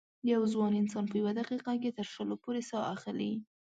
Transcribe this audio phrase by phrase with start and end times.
[0.33, 3.33] یو ځوان انسان په یوه دقیقه کې تر شلو پورې سا اخلي.